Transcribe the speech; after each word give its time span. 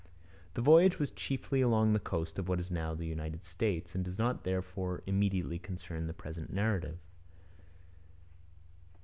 The 0.55 0.63
voyage 0.63 0.97
was 0.97 1.11
chiefly 1.11 1.61
along 1.61 1.93
the 1.93 1.99
coast 1.99 2.39
of 2.39 2.49
what 2.49 2.59
is 2.59 2.71
now 2.71 2.95
the 2.95 3.05
United 3.05 3.45
States, 3.45 3.93
and 3.93 4.03
does 4.03 4.17
not 4.17 4.43
therefore 4.45 5.03
immediately 5.05 5.59
concern 5.59 6.07
the 6.07 6.11
present 6.11 6.51
narrative. 6.51 6.97